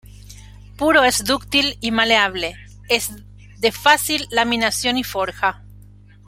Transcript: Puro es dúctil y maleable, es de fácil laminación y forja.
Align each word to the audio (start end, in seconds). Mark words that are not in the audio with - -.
Puro 0.77 1.03
es 1.03 1.25
dúctil 1.25 1.77
y 1.79 1.91
maleable, 1.91 2.55
es 2.89 3.11
de 3.59 3.71
fácil 3.71 4.25
laminación 4.31 4.97
y 4.97 5.03
forja. 5.03 5.61